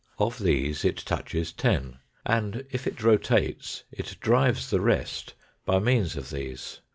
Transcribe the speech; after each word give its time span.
Of 0.17 0.39
these 0.39 0.83
it 0.83 0.97
touches 0.97 1.53
ten, 1.53 1.99
and, 2.25 2.65
if 2.71 2.87
it 2.87 3.03
rotates, 3.03 3.83
it 3.91 4.17
drives 4.19 4.71
the 4.71 4.81
rest 4.81 5.35
by 5.63 5.77
means 5.77 6.15
of 6.15 6.31
these. 6.31 6.79